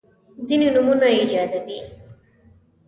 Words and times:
ځیني 0.45 0.67
نومونه 0.75 1.07
ایجادوي. 1.15 1.79